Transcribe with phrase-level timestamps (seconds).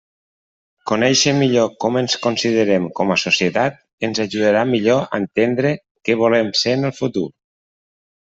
[0.91, 3.77] Conéixer millor com ens considerem com a societat
[4.09, 5.75] ens ajudarà millor a entendre
[6.09, 7.27] què volem ser en el futur.